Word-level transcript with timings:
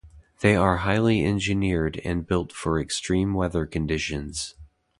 They 0.39 0.55
are 0.55 0.77
highly 0.77 1.23
engineered 1.23 2.01
and 2.03 2.25
built 2.25 2.51
for 2.51 2.79
extreme 2.81 3.35
weather 3.35 3.67
conditions. 3.67 4.55